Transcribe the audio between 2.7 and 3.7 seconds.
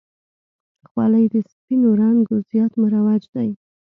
مروج دی.